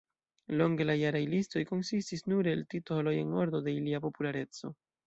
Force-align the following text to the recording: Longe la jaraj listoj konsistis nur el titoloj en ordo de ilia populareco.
Longe 0.61 0.87
la 0.89 0.95
jaraj 1.01 1.21
listoj 1.35 1.63
konsistis 1.73 2.27
nur 2.35 2.51
el 2.55 2.67
titoloj 2.75 3.17
en 3.23 3.39
ordo 3.45 3.65
de 3.69 3.79
ilia 3.83 4.07
populareco. 4.09 4.79